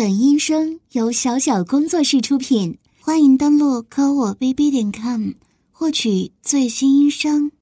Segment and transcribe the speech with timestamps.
[0.00, 5.32] 本音声由小小工作室出品，欢迎登录科我 bb 点 com
[5.70, 7.52] 获取最新音声。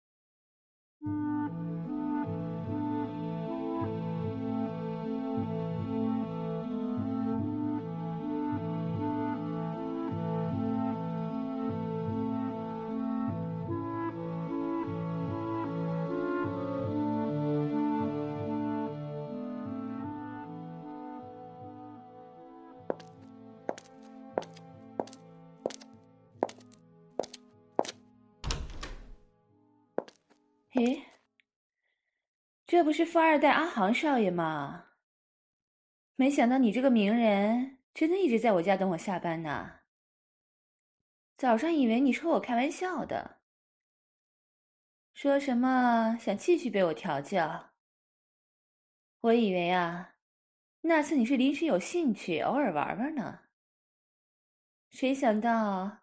[32.78, 34.90] 这不是富二代阿航少爷吗？
[36.14, 39.80] 没想到你这个名人真的一直在我家等我下班呢。
[41.36, 43.40] 早上以为你说我开玩笑的，
[45.12, 47.70] 说什么想继续被我调教。
[49.22, 50.14] 我以为啊，
[50.82, 53.40] 那次你是临时有兴趣，偶尔玩玩呢。
[54.90, 56.02] 谁想到，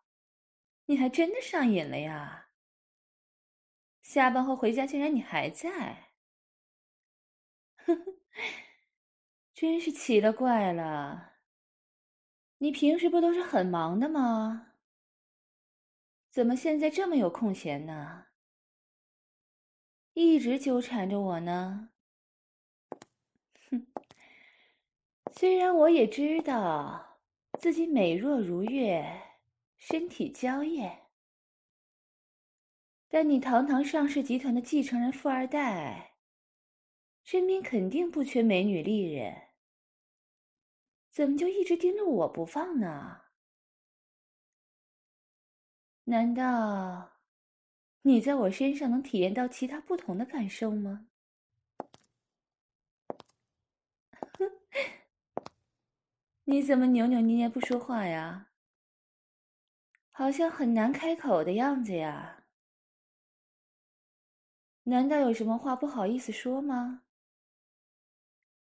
[0.88, 2.49] 你还真的上瘾了呀！
[4.02, 6.05] 下班后回家，竟然你还在，
[9.54, 11.34] 真是奇了怪了。
[12.58, 14.74] 你平时不都是很忙的吗？
[16.32, 18.26] 怎么现在这么有空闲呢？
[20.14, 21.92] 一直纠缠着我呢。
[23.70, 23.88] 哼，
[25.34, 27.20] 虽然我也知道
[27.60, 29.22] 自己美若如月，
[29.77, 31.04] 身体娇艳。
[33.08, 36.15] 但你堂堂上市集团的继承人富二代，
[37.26, 39.49] 身边肯定不缺美女丽人，
[41.09, 43.23] 怎么就一直盯着我不放呢？
[46.03, 47.13] 难道
[48.03, 51.07] 你在我身上能体验到其他不同的感受吗？
[56.46, 58.51] 你怎么扭扭捏捏不说话呀？
[60.12, 62.43] 好像很难开口的样子呀？
[64.84, 67.02] 难道有什么话不好意思说吗？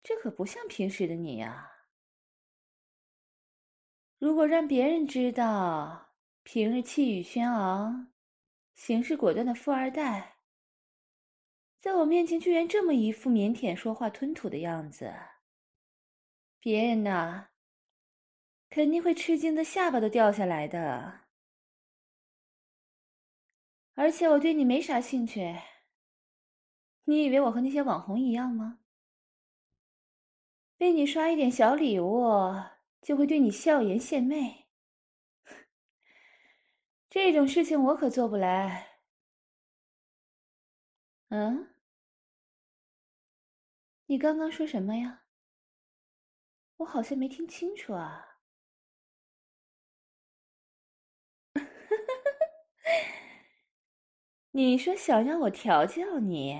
[0.02, 1.70] 这可不像平时的你呀。
[4.18, 8.12] 如果让别人知道平日气宇轩昂、
[8.74, 10.36] 行事果断的富二代，
[11.78, 15.14] 在我面前居然这么一副腼腆、说话吞吐的样子，
[16.58, 17.48] 别人呐，
[18.68, 21.20] 肯定会吃惊的下巴都掉下来的。
[23.94, 25.58] 而且我对你没啥兴趣。
[27.04, 28.79] 你以为我和那些网红一样吗？
[30.80, 32.32] 被你刷一点小礼物，
[33.02, 34.66] 就会对你笑颜献媚？
[37.10, 39.02] 这种事情我可做不来。
[41.28, 41.74] 嗯？
[44.06, 45.24] 你刚刚说什么呀？
[46.78, 48.38] 我好像没听清楚啊。
[54.52, 56.58] 你说想让我调教你？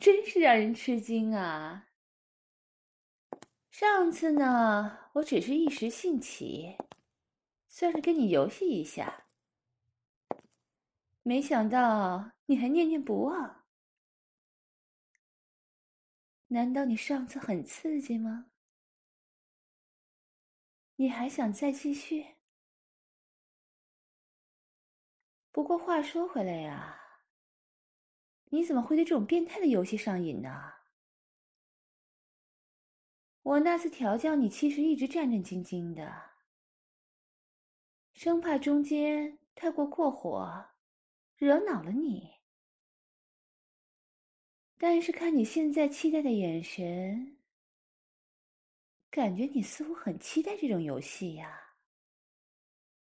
[0.00, 1.83] 真是让人吃惊啊！
[3.74, 6.76] 上次呢，我只是一时兴起，
[7.66, 9.26] 算是跟你游戏一下，
[11.24, 13.64] 没想到你还念念不忘。
[16.46, 18.46] 难道你上次很刺激吗？
[20.94, 22.36] 你还想再继续？
[25.50, 27.00] 不过话说回来呀。
[28.50, 30.73] 你怎么会对这种变态的游戏上瘾呢？
[33.44, 36.30] 我那次调教你，其实一直战战兢兢的，
[38.14, 40.64] 生怕中间太过过火，
[41.36, 42.32] 惹恼了你。
[44.78, 47.36] 但是看你现在期待的眼神，
[49.10, 51.76] 感觉你似乎很期待这种游戏呀。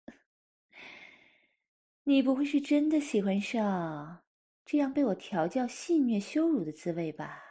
[2.05, 4.25] 你不会是真的喜欢上？
[4.67, 7.48] 这样被我调教、戏谑、羞辱的滋味吧？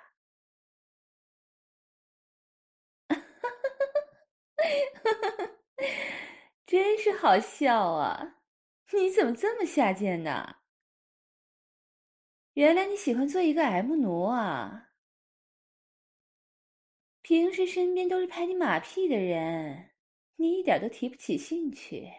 [6.65, 8.41] 真是好笑啊！
[8.93, 10.57] 你怎么这么下贱呢？
[12.53, 14.91] 原来你喜欢做一个 M 奴啊！
[17.21, 19.91] 平时身边都是拍你马屁的人，
[20.37, 22.11] 你一点都提不起兴趣。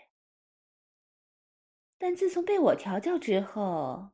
[1.97, 4.13] 但自从被我调教之后，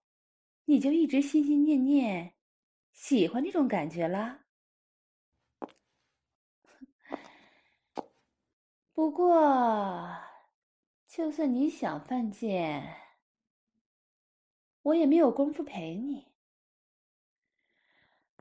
[0.64, 2.35] 你就一直心心念念，
[2.93, 4.44] 喜欢那种感觉了。
[8.94, 10.23] 不过，
[11.08, 12.96] 就算你想犯贱，
[14.82, 16.32] 我也没有功夫陪你。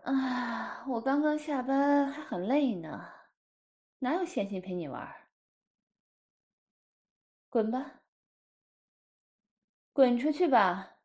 [0.04, 3.10] 啊，我刚刚下班还很累呢，
[4.00, 5.28] 哪有闲心陪你玩？
[7.50, 8.04] 滚吧，
[9.92, 10.98] 滚出去吧，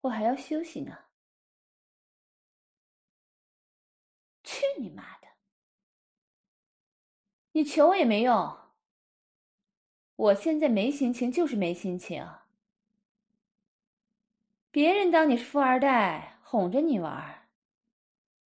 [0.00, 1.04] 我还要休息呢。
[4.42, 5.15] 去你妈的！
[7.56, 8.54] 你求我也没用。
[10.14, 12.28] 我现在没心情，就是没心情。
[14.70, 17.48] 别人当你是富二代，哄着你玩儿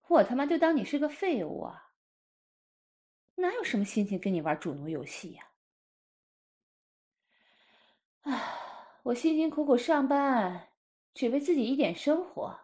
[0.08, 1.92] 我他妈就当你是个废物啊！
[3.36, 5.52] 哪有什么心情跟你玩主奴游戏呀？
[8.22, 8.42] 唉，
[9.04, 10.70] 我辛辛苦苦上班，
[11.14, 12.62] 只为自己一点生活。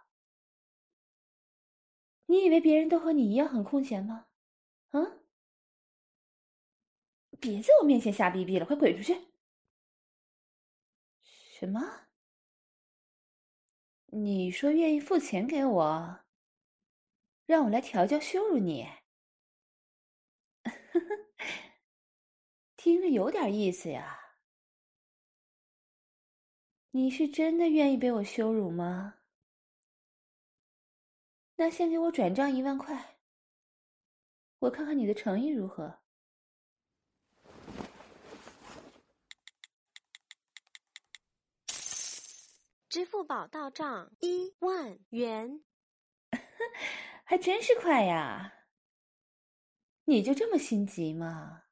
[2.26, 4.26] 你以为别人都和你一样很空闲吗？
[4.90, 5.21] 嗯？
[7.42, 9.34] 别在我面前瞎逼逼了，快滚出去！
[11.24, 12.08] 什么？
[14.14, 16.20] 你说愿意付钱给我，
[17.46, 18.88] 让我来调教羞辱你？
[22.78, 24.20] 听着有点意思呀。
[26.92, 29.20] 你是真的愿意被我羞辱吗？
[31.56, 33.20] 那先给我转账一万块，
[34.60, 36.01] 我看看你的诚意如何。
[42.92, 45.64] 支付宝到账一万元，
[47.24, 48.66] 还真是快呀！
[50.04, 51.64] 你就这么心急吗？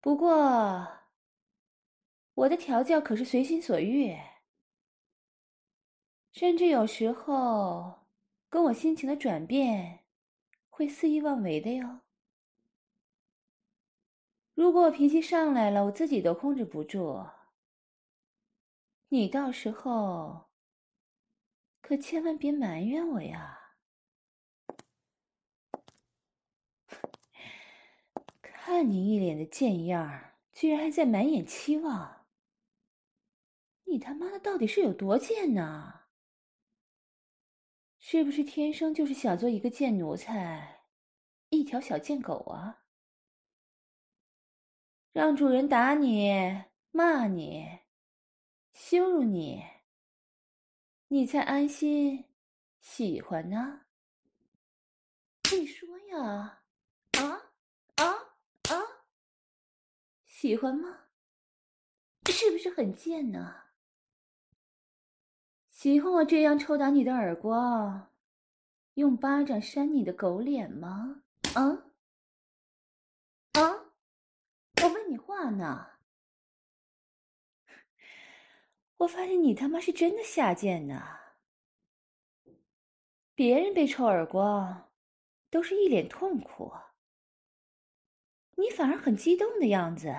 [0.00, 0.86] 不过，
[2.34, 4.16] 我的调教可是随心所欲，
[6.32, 8.06] 甚至有时候
[8.48, 10.04] 跟我心情的转变
[10.70, 12.02] 会肆意妄为的哟。
[14.54, 17.26] 如果我脾气上来了，我自己都控制不住。
[19.14, 20.50] 你到时候
[21.80, 23.76] 可千万别埋怨我呀！
[28.42, 32.26] 看你一脸的贱样儿，居然还在满眼期望，
[33.84, 36.06] 你他妈的到底是有多贱呢？
[38.00, 40.86] 是不是天生就是想做一个贱奴才，
[41.50, 42.82] 一条小贱狗啊？
[45.12, 47.83] 让主人打你、骂你。
[48.74, 49.64] 羞辱你，
[51.06, 52.24] 你才安心
[52.80, 53.82] 喜欢呢？
[55.52, 56.64] 你说呀，
[57.12, 57.52] 啊
[57.94, 58.04] 啊
[58.68, 59.06] 啊！
[60.26, 61.04] 喜欢吗？
[62.26, 63.54] 是不是很贱呢？
[65.70, 68.10] 喜欢我这样抽打你的耳光，
[68.94, 71.22] 用巴掌扇你的狗脸吗？
[71.54, 71.62] 啊
[73.52, 73.70] 啊！
[74.82, 75.93] 我问你话呢。
[79.04, 81.20] 我发现你他妈是真的下贱呐！
[83.34, 84.90] 别人被抽耳光，
[85.50, 86.72] 都是一脸痛苦，
[88.56, 90.14] 你反而很激动的样子，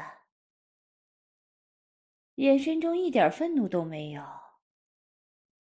[2.36, 4.24] 眼神中一点愤怒都没有，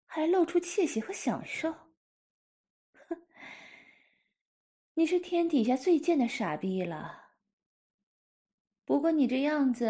[0.06, 1.72] 还露出窃喜和享受。
[2.92, 3.26] 哼，
[4.94, 7.32] 你是天底下最贱的傻逼了。
[8.86, 9.86] 不过你这样子，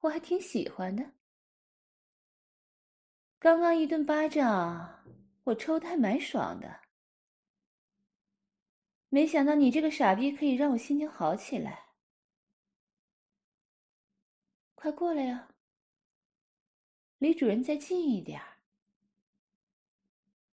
[0.00, 1.13] 我还挺喜欢的。
[3.44, 5.04] 刚刚一顿巴掌，
[5.42, 6.80] 我抽的还蛮爽的。
[9.10, 11.90] 没想到你这个傻逼可以让我心情好起来。
[14.74, 15.50] 快过来呀，
[17.18, 18.56] 离主人再近一点儿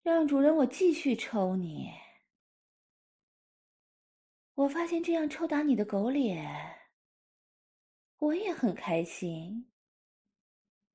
[0.03, 1.91] 让主人我继续抽你。
[4.53, 6.91] 我发现这样抽打你的狗脸，
[8.19, 9.71] 我也很开心。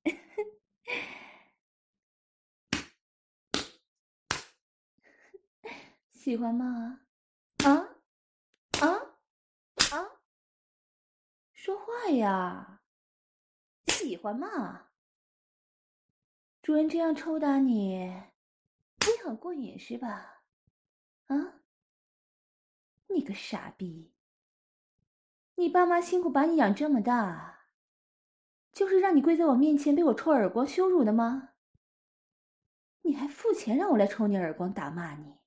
[6.20, 7.00] 喜欢吗？
[7.64, 7.96] 啊
[8.82, 8.88] 啊
[9.90, 10.20] 啊！
[11.54, 12.82] 说话呀！
[13.86, 14.88] 喜欢吗？
[16.60, 20.42] 主人这样抽打你，你很过瘾是吧？
[21.28, 21.62] 啊！
[23.08, 24.12] 你个傻逼！
[25.54, 27.60] 你爸妈辛苦把你养这么大，
[28.74, 31.54] 就是让你跪在我面前被我抽耳光羞辱的吗？
[33.00, 35.39] 你还付钱让我来抽你耳光打骂你？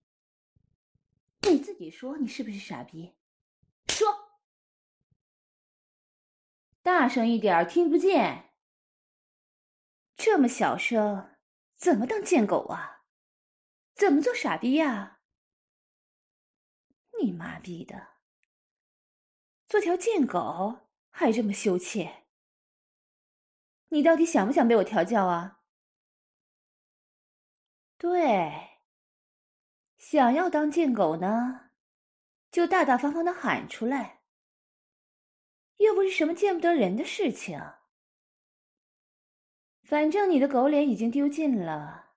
[1.50, 3.16] 你自己说，你是不是傻逼？
[3.88, 4.08] 说，
[6.82, 8.54] 大声一点，听不见。
[10.16, 11.36] 这么小声，
[11.76, 13.04] 怎么当贱狗啊？
[13.94, 15.20] 怎么做傻逼呀？
[17.22, 18.16] 你妈逼的，
[19.68, 22.26] 做条贱狗还这么羞怯？
[23.90, 25.62] 你到底想不想被我调教啊？
[27.98, 28.73] 对。
[30.06, 31.72] 想要当贱狗呢，
[32.52, 34.22] 就大大方方的喊出来，
[35.78, 37.58] 又不是什么见不得人的事情。
[39.82, 42.16] 反正你的狗脸已经丢尽了，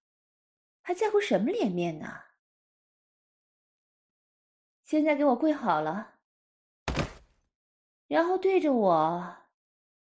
[0.82, 2.24] 还在乎什么脸面呢？
[4.82, 6.18] 现在给我跪好了，
[8.08, 9.36] 然后对着我，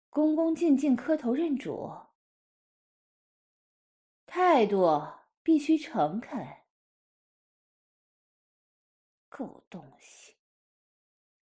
[0.08, 1.92] 恭恭敬敬磕头认主，
[4.26, 5.02] 态度
[5.42, 6.63] 必须诚恳。
[9.36, 10.36] 狗东西，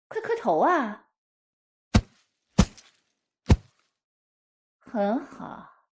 [0.07, 1.09] 快磕头啊！
[4.81, 5.89] 很好，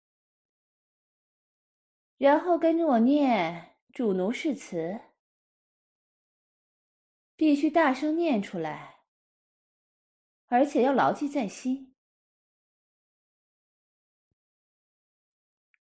[2.17, 5.01] 然后跟着我念主奴誓词，
[7.37, 9.05] 必须大声念出来，
[10.47, 11.95] 而且要牢记在心。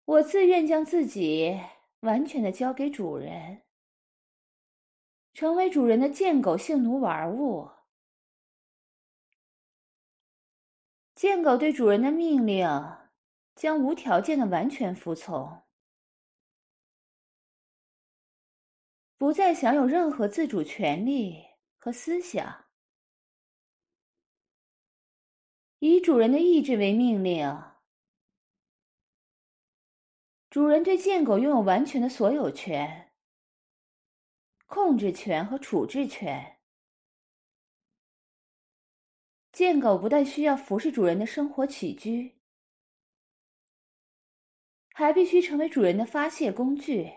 [0.03, 1.57] 我自愿将自己
[2.01, 3.64] 完全的交给主人。
[5.35, 7.69] 成为主人的贱狗性奴玩物，
[11.13, 12.65] 贱狗对主人的命令
[13.53, 15.65] 将无条件的完全服从，
[19.17, 22.67] 不再享有任何自主权利和思想，
[25.79, 27.61] 以主人的意志为命令。
[30.49, 33.04] 主人对贱狗拥有完全的所有权。
[34.65, 36.57] 控制权和处置权。
[39.51, 42.36] 贱狗不但需要服侍主人的生活起居，
[44.91, 47.13] 还必须成为主人的发泄工具，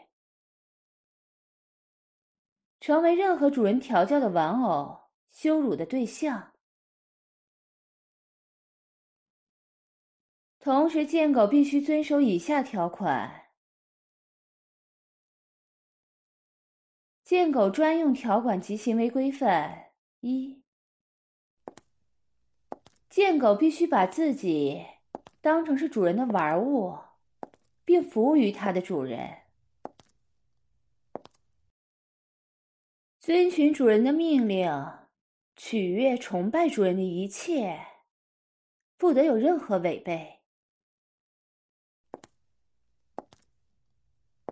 [2.79, 6.53] 成为任何主人调教的玩偶、羞辱的对象。
[10.61, 13.48] 同时，贱狗必须遵守以下条款。
[17.29, 20.63] 贱狗专用条款及行为规范：一、
[23.11, 24.87] 贱狗必须把自己
[25.43, 26.97] 当成是主人的玩物，
[27.85, 29.43] 并服务于它的主人，
[33.21, 34.67] 遵循主人的命令，
[35.55, 37.79] 取悦、崇拜主人的一切，
[38.97, 40.39] 不得有任何违背。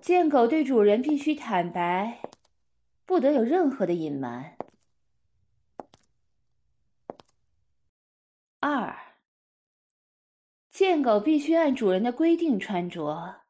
[0.02, 2.20] 贱狗对主人必须坦白。
[3.06, 4.58] 不得有任何的隐瞒。
[8.58, 9.14] 二，
[10.70, 13.42] 贱狗必须按主人的规定穿着，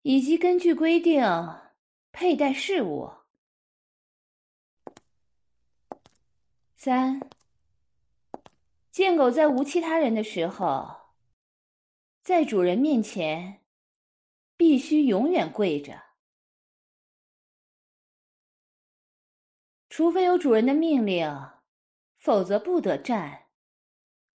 [0.00, 1.22] 以及根据规定
[2.10, 3.12] 佩戴饰物。
[6.74, 7.20] 三，
[8.90, 11.12] 贱狗在无其他人的时候，
[12.22, 13.60] 在主人面前
[14.56, 16.05] 必须永远跪着。
[19.96, 21.26] 除非有主人的命令，
[22.18, 23.46] 否则不得站、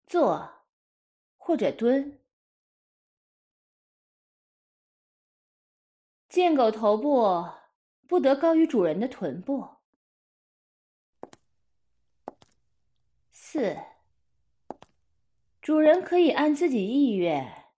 [0.04, 0.64] 坐
[1.36, 2.20] 或者蹲。
[6.28, 7.48] 贱狗头部
[8.08, 9.76] 不得高于主人的臀部。
[13.30, 13.78] 四，
[15.60, 17.70] 主人可以按自己意愿，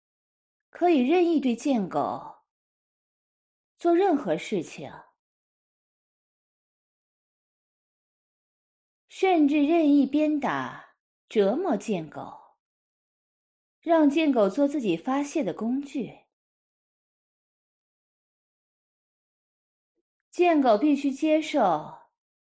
[0.70, 2.36] 可以任意对贱狗
[3.76, 4.90] 做任何事情。
[9.26, 10.96] 甚至任意鞭打、
[11.30, 12.58] 折磨贱狗，
[13.80, 16.14] 让贱狗做自己发泄的工具。
[20.30, 22.00] 贱狗必须接受，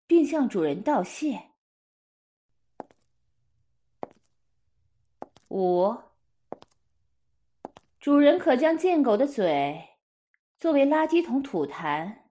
[0.07, 1.53] 并向主人道谢。
[5.49, 5.97] 五，
[7.99, 9.97] 主人可将贱狗的嘴
[10.59, 12.25] 作为垃圾桶吐痰，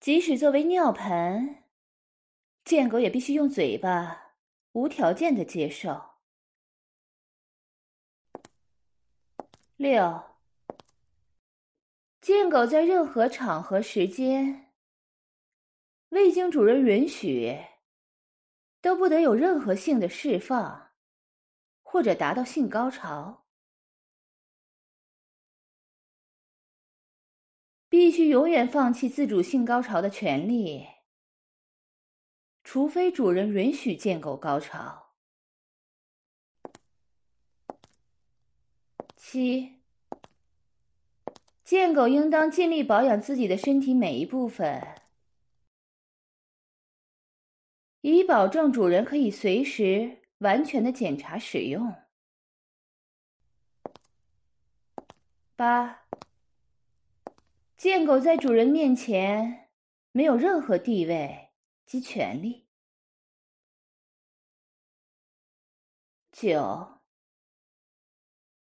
[0.00, 1.61] 即使作为尿盆。
[2.64, 4.36] 贱狗也必须用嘴巴
[4.72, 6.12] 无条件的接受。
[9.76, 10.22] 六，
[12.20, 14.72] 贱狗在任何场合、时间，
[16.10, 17.58] 未经主人允许，
[18.80, 20.92] 都不得有任何性的释放，
[21.82, 23.44] 或者达到性高潮，
[27.88, 30.91] 必须永远放弃自主性高潮的权利。
[32.72, 35.12] 除非主人允许贱狗高潮。
[39.14, 39.82] 七，
[41.62, 44.82] 贱狗应当尽力保养自己的身体每一部分，
[48.00, 51.94] 以保证主人可以随时完全的检查使用。
[55.54, 56.06] 八，
[57.76, 59.68] 贱狗在主人面前
[60.12, 61.50] 没有任何地位。
[61.84, 62.61] 及权利。
[66.42, 66.98] 九，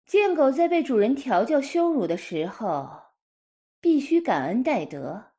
[0.04, 3.14] 贱狗在被主人调教羞辱的时候，
[3.80, 5.32] 必须感恩戴德，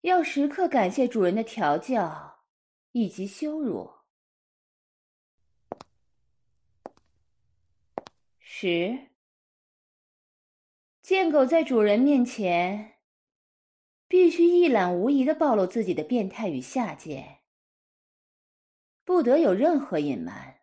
[0.00, 2.46] 要时刻感谢主人的调教
[2.92, 3.92] 以及羞辱。
[8.38, 9.10] 十，
[11.02, 12.94] 贱狗在主人面前
[14.08, 17.40] 必须一览无遗的暴露自己的变态与下贱，
[19.04, 20.55] 不得有任何隐瞒。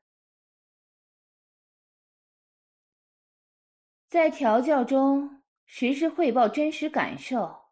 [4.14, 7.72] 在调教中，实时汇报真实感受，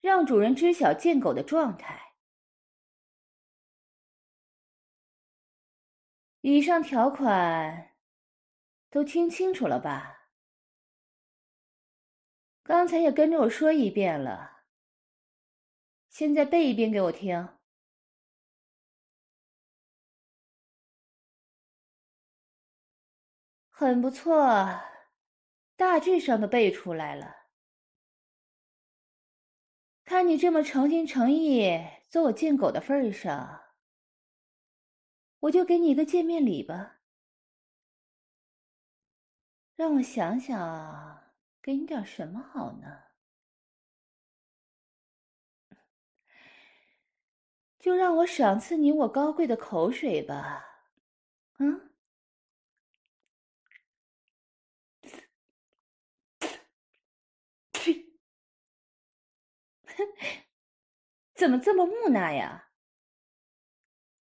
[0.00, 2.12] 让主人知晓贱狗的状态。
[6.42, 7.96] 以上条款
[8.90, 10.28] 都听清楚了吧？
[12.62, 14.66] 刚才也跟着我说一遍了，
[16.10, 17.48] 现在背一遍给我听。
[23.68, 24.91] 很不错。
[25.82, 27.48] 大致上都背出来了，
[30.04, 33.60] 看你这么诚心诚意做我贱狗的份上，
[35.40, 37.00] 我就给你一个见面礼吧。
[39.74, 42.86] 让我想想啊，给你点什么好呢？
[47.80, 50.64] 就让我赏赐你我高贵的口水吧，
[51.58, 51.91] 嗯。
[61.34, 62.70] 怎么这么木讷呀？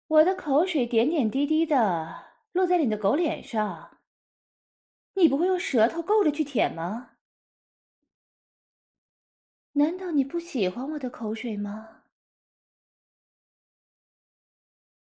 [0.07, 3.99] 我的口水点点滴滴的落在你的狗脸上，
[5.13, 7.09] 你不会用舌头够着去舔吗？
[9.73, 12.03] 难道你不喜欢我的口水吗？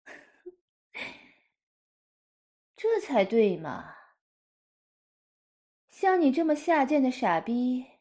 [2.77, 3.95] 这才对嘛！
[5.89, 7.98] 像你这么下贱的傻逼。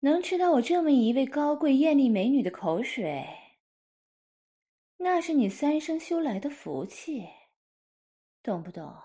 [0.00, 3.26] 能吃到我这么一位高贵艳丽美女的口水，
[4.96, 7.28] 那是你三生修来的福气，
[8.42, 9.02] 懂不懂？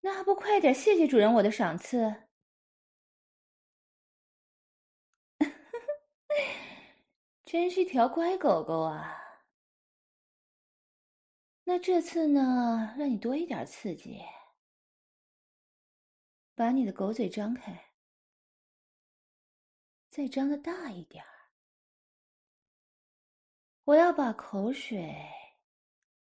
[0.00, 2.28] 那还不快点谢谢主人我的赏赐？
[7.44, 9.16] 真是条乖狗狗啊！
[11.64, 14.22] 那这次呢，让你多一点刺激，
[16.54, 17.87] 把你的狗嘴张开。
[20.18, 21.52] 再张的大一点儿，
[23.84, 25.14] 我要把口水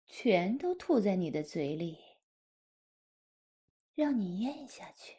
[0.06, 1.98] 全都吐在你的嘴里，
[3.96, 5.16] 让你咽下去。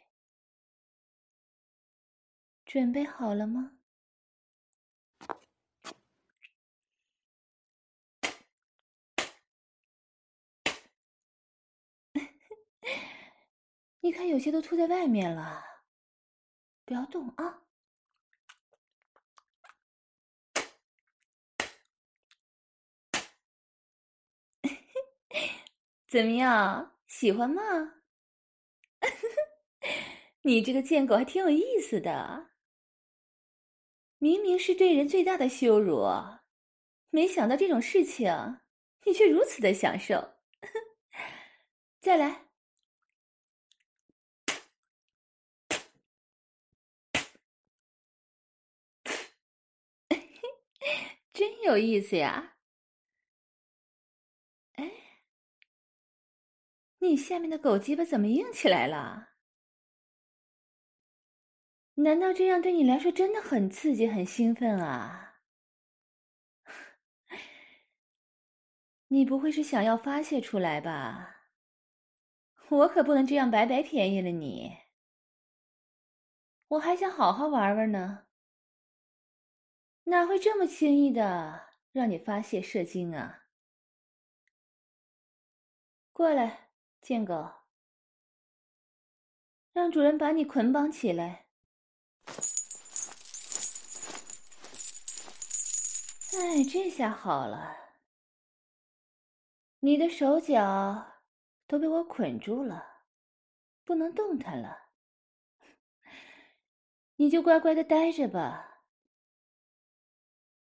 [2.64, 3.80] 准备好了吗？
[14.00, 15.62] 你看，有些都吐在外面了，
[16.86, 17.63] 不要动啊！
[26.14, 27.62] 怎么样，喜欢吗？
[30.42, 32.50] 你这个贱狗还挺有意思的。
[34.18, 36.04] 明明是对人最大的羞辱，
[37.10, 38.60] 没想到这种事情
[39.04, 40.36] 你却如此的享受。
[42.00, 42.46] 再来，
[51.32, 52.53] 真有意思呀！
[57.08, 59.30] 你下面的狗鸡巴怎么硬起来了？
[61.96, 65.36] 难道这样对你来说真的很刺激、很兴奋啊？
[69.08, 71.42] 你不会是想要发泄出来吧？
[72.68, 74.78] 我可不能这样白白便宜了你。
[76.66, 78.26] 我还想好好玩玩呢，
[80.04, 83.44] 哪会这么轻易的让你发泄射精啊？
[86.12, 86.63] 过来。
[87.04, 87.52] 贱狗，
[89.74, 91.44] 让主人把你捆绑起来。
[96.32, 97.76] 哎，这下好了，
[99.80, 101.20] 你的手脚
[101.66, 103.02] 都被我捆住了，
[103.84, 104.88] 不能动弹了。
[107.16, 108.82] 你就乖乖的待着吧。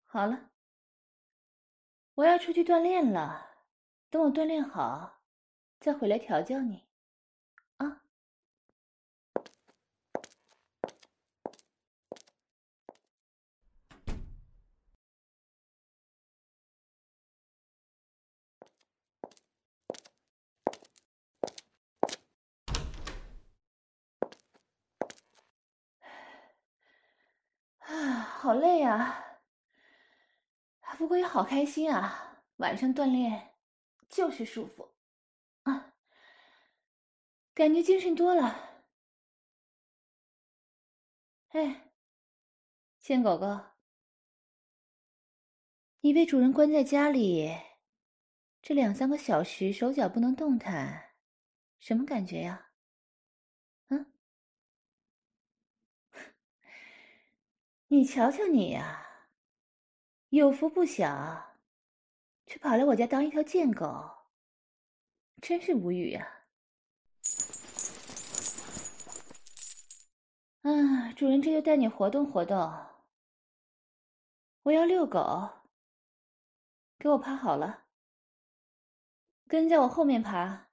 [0.05, 0.53] 好了，
[2.15, 3.65] 我要出去锻炼了，
[4.09, 5.20] 等我锻炼好。
[5.81, 6.85] 再回来调教你。
[7.79, 8.03] 啊。
[27.79, 29.25] 啊好累啊
[30.99, 33.55] 不过也好开心啊晚上锻炼
[34.11, 34.90] 就是舒服。
[37.55, 38.85] 感觉精神多了。
[41.49, 41.93] 哎，
[43.01, 43.61] 贱狗狗，
[46.01, 47.51] 你被主人关在家里
[48.63, 51.17] 这两三个小时，手脚不能动弹，
[51.81, 52.71] 什么感觉呀？
[57.89, 59.29] 你瞧瞧你呀，
[60.29, 61.59] 有福不享，
[62.47, 64.29] 却跑来我家当一条贱狗，
[65.43, 66.15] 真是无语！
[66.15, 66.40] 啊，
[70.63, 72.59] 啊主人这就带你活动活动。
[74.63, 75.49] 我要遛狗，
[76.99, 77.85] 给我趴好了，
[79.49, 80.67] 跟在我后面爬，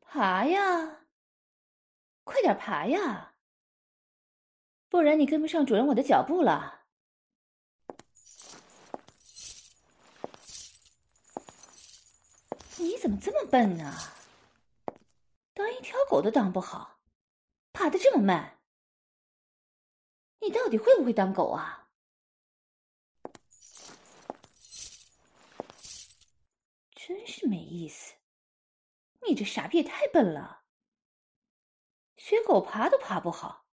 [0.00, 1.06] 爬呀，
[2.24, 3.34] 快点爬呀！
[4.88, 6.75] 不然你跟不上主人我的脚步了。
[12.78, 13.94] 你怎么这么笨呢？
[15.54, 17.00] 当一条狗都当不好，
[17.72, 18.60] 爬的这么慢。
[20.40, 21.88] 你到底会不会当狗啊？
[26.94, 28.14] 真是没意思！
[29.26, 30.64] 你这傻逼也太笨了，
[32.16, 33.66] 学狗爬都爬不好。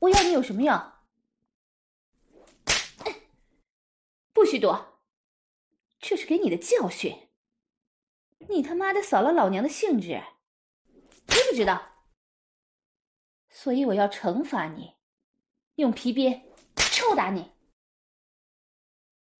[0.00, 0.92] 我要你有什么用？
[4.32, 5.00] 不许躲！
[6.00, 7.28] 这是给你的教训。
[8.48, 10.22] 你他妈的扫了老娘的兴致，
[11.26, 11.90] 知不知道？
[13.48, 14.94] 所以我要惩罚你，
[15.76, 16.42] 用皮鞭
[16.76, 17.52] 抽打你。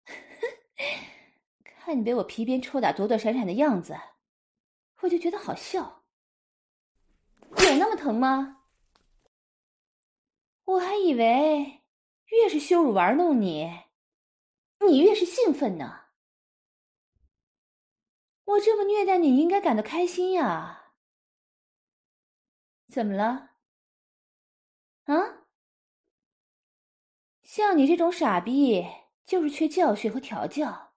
[1.64, 3.98] 看你被我皮鞭抽打躲躲闪闪的样子，
[5.00, 6.04] 我就觉得好笑。
[7.40, 8.64] 有那么疼吗？
[10.64, 11.82] 我还以为
[12.26, 13.68] 越是羞辱玩弄你，
[14.86, 16.01] 你越是兴奋呢。
[18.52, 20.92] 我这么虐待你，应该感到开心呀。
[22.86, 23.50] 怎么了？
[25.04, 25.46] 啊？
[27.42, 28.86] 像你这种傻逼，
[29.24, 30.92] 就是缺教训和调教，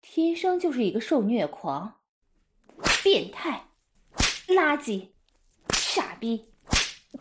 [0.00, 2.00] 天生就是一个受虐狂、
[3.02, 3.68] 变态、
[4.48, 5.12] 垃圾、
[5.72, 6.52] 傻逼、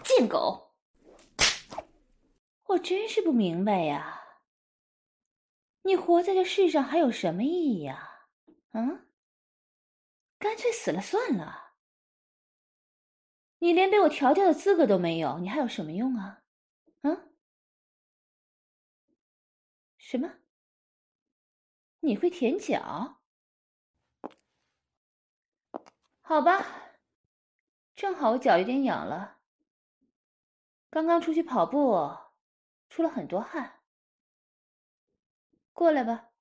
[0.04, 0.76] 贱狗。
[2.68, 4.22] 我真是不明白呀！
[5.84, 8.13] 你活在这世上还有什么意义呀？
[8.74, 9.08] 嗯，
[10.38, 11.74] 干脆死了算了。
[13.60, 16.44] 你连被我调教的资格都没有，你还有什么用啊？
[17.02, 17.34] 嗯？
[19.98, 20.40] 什么？
[22.02, 23.22] 你会舔脚？
[26.22, 26.92] 好吧，
[27.96, 29.40] 正好我脚有点痒了，
[30.90, 32.18] 刚刚出去跑步。
[32.90, 33.82] 出了很多汗，
[35.72, 36.33] 过来吧。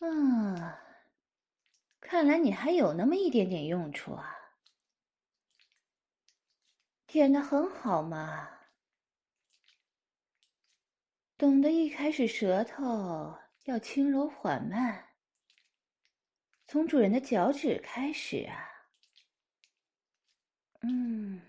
[0.00, 0.80] 啊，
[2.00, 4.36] 看来你还有那么一点点用处啊！
[7.06, 8.48] 舔的很好嘛，
[11.36, 15.08] 懂得一开始舌头要轻柔缓慢，
[16.66, 18.68] 从主人的脚趾开始啊。
[20.82, 21.42] 嗯，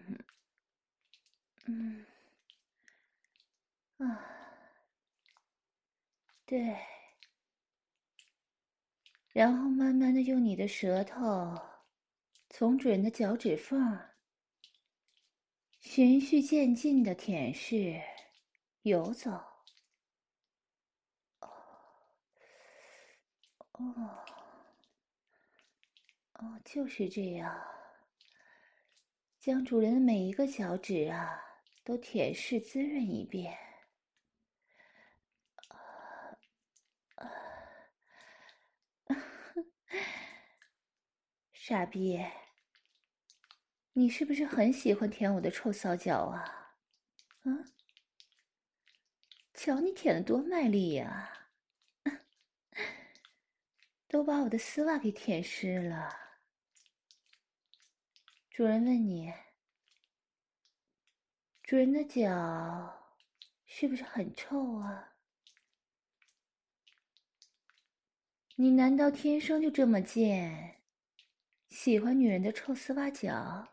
[1.68, 2.06] 嗯。
[4.00, 4.20] 啊，
[6.46, 6.76] 对，
[9.34, 11.58] 然后慢慢的用你的舌头
[12.50, 13.98] 从主人的脚趾缝
[15.80, 18.02] 循序渐进的舔舐
[18.82, 19.32] 游走。
[21.40, 21.48] 哦，
[23.72, 24.20] 哦，
[26.34, 27.56] 哦，就是这样，
[29.40, 31.42] 将主人的每一个脚趾啊
[31.84, 33.58] 都舔舐滋润一遍。
[41.64, 42.20] 傻逼，
[43.94, 46.74] 你是不是很喜欢舔我的臭骚脚啊？
[47.44, 47.52] 啊，
[49.54, 51.52] 瞧你舔的多卖力呀，
[54.10, 56.10] 都把我的丝袜给舔湿了。
[58.50, 59.32] 主人问你，
[61.62, 63.22] 主人的脚
[63.68, 65.14] 是不是很臭啊？
[68.56, 70.71] 你难道天生就这么贱？
[71.72, 73.70] 喜欢女人的臭丝袜脚，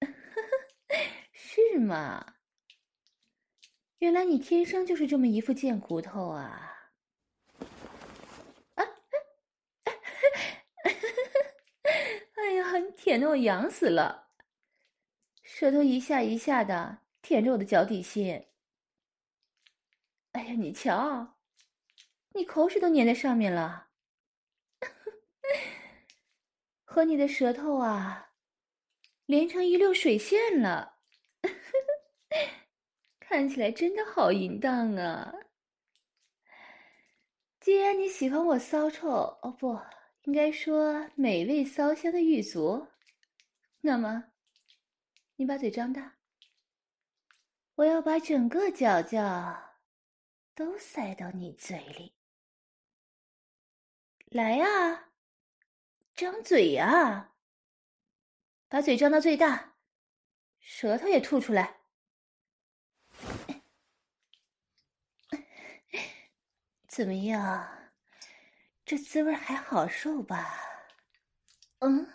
[1.32, 2.34] 是吗？
[3.98, 6.90] 原来你天生就是这么一副贱骨头啊！
[8.74, 8.84] 啊，
[12.34, 13.12] 哎呀，你舔。
[13.12, 14.28] 舔得我痒死了，
[15.42, 18.46] 舌头一下一下的舔着我的脚底心。
[20.32, 21.38] 哎呀，你瞧，
[22.34, 23.88] 你口水都粘在上面了，
[26.84, 28.34] 和你的舌头啊，
[29.26, 30.98] 连成一溜水线了，
[33.18, 35.34] 看起来真的好淫荡啊！
[37.60, 39.08] 既然你喜欢我骚臭，
[39.42, 39.80] 哦不，
[40.24, 42.88] 应该说美味骚香的玉足，
[43.80, 44.32] 那么，
[45.36, 46.16] 你把嘴张大，
[47.76, 49.78] 我要把整个脚脚
[50.54, 52.14] 都塞到你嘴里。
[54.26, 55.11] 来呀，
[56.14, 57.32] 张嘴呀，
[58.68, 59.74] 把嘴张到最大，
[60.60, 61.80] 舌头也吐出来。
[66.86, 67.90] 怎么样？
[68.84, 70.60] 这滋味还好受吧？
[71.78, 72.12] 嗯，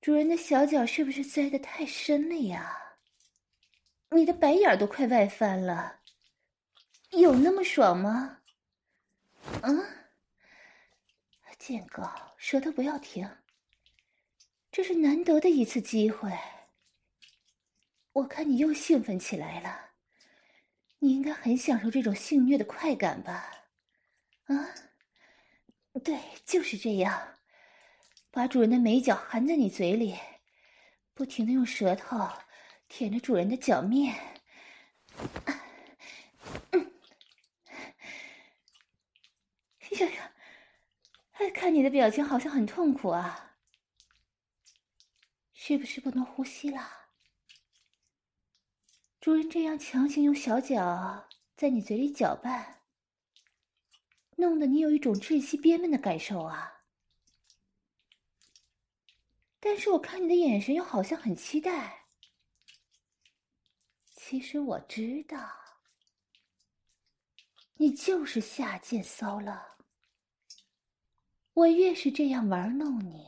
[0.00, 2.96] 主人的小脚是不是栽的太深了呀？
[4.10, 6.00] 你的白眼都快外翻了，
[7.10, 8.40] 有那么爽吗？
[9.62, 9.97] 嗯，
[11.58, 12.02] 贱狗，
[12.36, 13.28] 舌头不要停，
[14.70, 16.30] 这是难得的一次机会。
[18.12, 19.86] 我看你又兴奋起来了。
[21.00, 23.52] 你应该很享受这种性虐的快感吧？
[24.44, 24.68] 啊，
[26.02, 27.38] 对，就是这样，
[28.30, 30.16] 把主人的美脚含在你嘴里，
[31.14, 32.28] 不停的用舌头
[32.88, 34.16] 舔着主人的脚面。
[36.72, 36.92] 嗯，
[40.00, 40.32] 呀呀，
[41.58, 43.56] 看你的表情好像很痛苦啊，
[45.52, 46.88] 是不是不能呼吸了？
[49.20, 52.84] 主人这样强行用小脚在你嘴里搅拌，
[54.36, 56.84] 弄得你有一种窒息憋闷的感受啊！
[59.58, 62.06] 但是我看你的眼神又好像很期待。
[64.14, 65.50] 其实我知道，
[67.74, 69.77] 你就是下贱骚了。
[71.58, 73.26] 我越是这样玩弄你，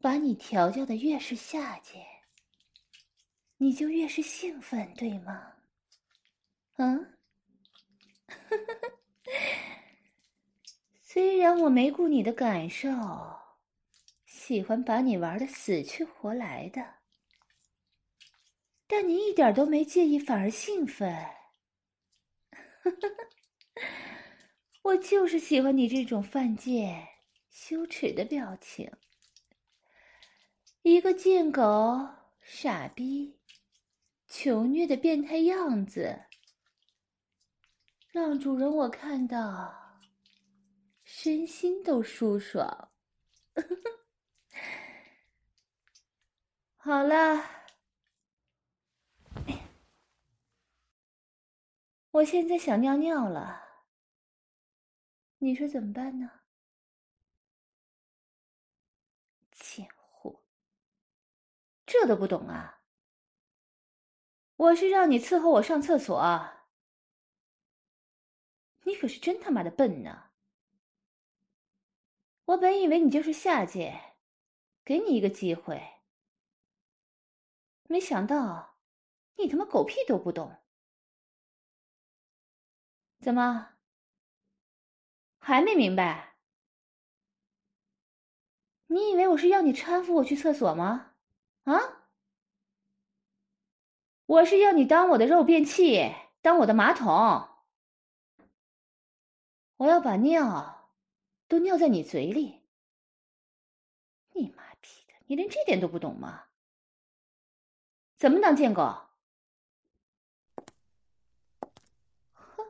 [0.00, 2.02] 把你调教的越是下贱。
[3.58, 5.52] 你就越是兴奋，对吗？
[6.76, 7.18] 嗯，
[11.02, 12.88] 虽然我没顾你的感受，
[14.24, 16.94] 喜欢把你玩的死去活来的，
[18.86, 21.14] 但你一点都没介意，反而兴奋。
[24.88, 27.06] 我就是喜欢你这种犯贱、
[27.50, 28.90] 羞耻的表情，
[30.80, 32.08] 一个贱狗，
[32.40, 33.38] 傻逼。
[34.26, 36.24] 求虐的变态样子，
[38.10, 40.00] 让主人我看到，
[41.04, 42.90] 身心都舒爽。
[46.76, 47.44] 好了，
[52.10, 53.67] 我现在想尿尿了，
[55.38, 56.40] 你说怎么办呢？
[59.52, 60.42] 贱货，
[61.86, 62.82] 这都不懂啊！
[64.56, 66.20] 我是让你伺候我上厕所，
[68.82, 70.32] 你可是真他妈的笨呢！
[72.46, 74.16] 我本以为你就是下贱，
[74.84, 76.00] 给你一个机会，
[77.84, 78.78] 没想到
[79.36, 80.60] 你他妈狗屁都不懂。
[83.20, 83.77] 怎么
[85.48, 86.36] 还没明白？
[88.88, 91.14] 你以为我是要你搀扶我去厕所吗？
[91.64, 92.12] 啊？
[94.26, 97.48] 我是要你当我的肉便器，当我的马桶。
[99.78, 100.92] 我要把尿
[101.48, 102.60] 都尿在你嘴里。
[104.34, 106.48] 你妈逼的，你连这点都不懂吗？
[108.18, 108.82] 怎么当贱狗？
[112.34, 112.66] 呵，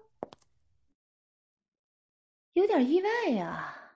[2.58, 3.94] 有点意外呀。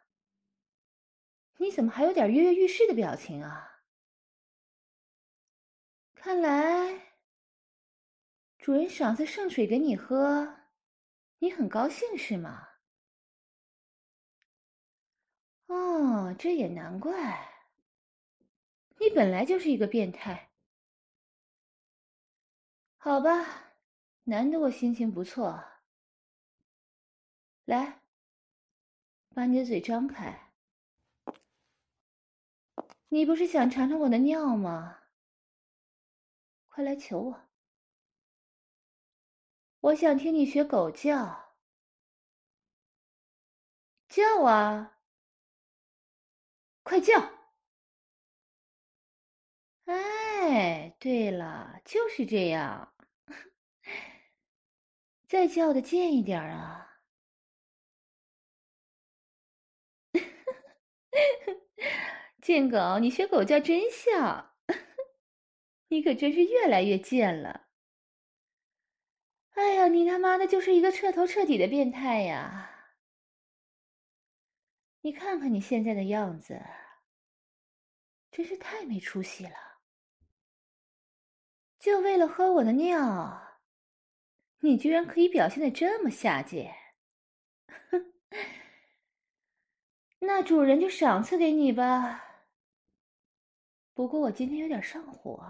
[1.56, 3.82] 你怎么还有点跃跃欲试的表情啊？
[6.14, 7.16] 看来。
[8.58, 10.68] 主人赏赐圣水给你喝，
[11.40, 12.68] 你很高兴是吗？
[15.66, 17.66] 哦，这也难怪，
[18.98, 20.52] 你本来就是一个变态。
[22.98, 23.74] 好吧，
[24.22, 25.64] 难得我心情不错。
[27.64, 28.01] 来，
[29.34, 30.50] 把你的嘴张开。
[33.08, 35.00] 你不是想尝尝我的尿吗？
[36.68, 37.48] 快来求我。
[39.80, 41.56] 我想听你学狗叫，
[44.08, 44.98] 叫啊！
[46.82, 47.12] 快叫！
[49.84, 52.94] 哎，对了，就是这样。
[55.28, 56.91] 再叫的贱一点啊！
[62.42, 64.54] 贱狗，你学狗叫真像，
[65.88, 67.68] 你可真是越来越贱了。
[69.50, 72.70] 哎呀，你他妈的就是一个彻头彻底的变态呀！
[75.02, 76.60] 你看看你现在的样子，
[78.30, 79.80] 真是太没出息了。
[81.78, 83.58] 就为了喝我的尿，
[84.60, 86.74] 你居然可以表现的这么下贱！
[87.90, 88.14] 哼，
[90.24, 92.22] 那主人就赏赐给你吧。
[93.92, 95.44] 不过我今天有点上火，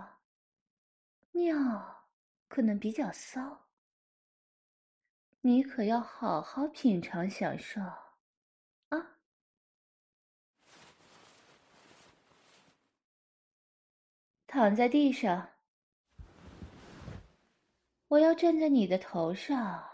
[1.32, 2.06] 尿
[2.48, 3.66] 可能比较骚，
[5.42, 7.82] 你可要好好品尝享受
[8.88, 9.18] 啊！
[14.46, 15.50] 躺在地上，
[18.08, 19.86] 我要站在你的头上，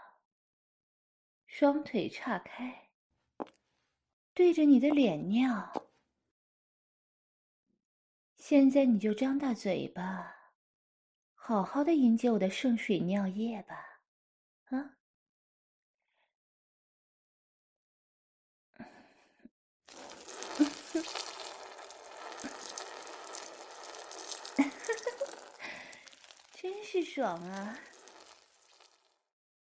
[1.47, 2.88] 双腿岔开，
[4.39, 5.91] 对着你的脸尿。
[8.37, 10.53] 现在你就张大嘴巴，
[11.33, 13.99] 好好的迎接我的圣水尿液吧，
[14.69, 14.95] 啊！
[26.55, 27.77] 真是爽啊！